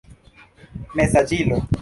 mesaĝilo 1.01 1.63